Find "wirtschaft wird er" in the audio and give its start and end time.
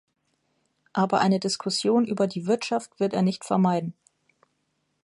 2.47-3.21